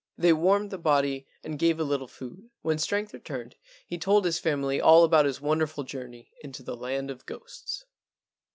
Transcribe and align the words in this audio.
They 0.17 0.33
warmed 0.33 0.71
the 0.71 0.79
body 0.79 1.27
and 1.43 1.59
gave 1.59 1.79
a 1.79 1.83
little 1.83 2.07
food. 2.07 2.49
When 2.63 2.79
strength 2.79 3.13
returned 3.13 3.55
he 3.85 3.99
told 3.99 4.25
his 4.25 4.39
family 4.39 4.81
all 4.81 5.03
about 5.03 5.25
his 5.25 5.39
wonderful 5.39 5.83
journey 5.83 6.31
into 6.43 6.63
the 6.63 6.75
land 6.75 7.11
of 7.11 7.27
ghosts. 7.27 7.85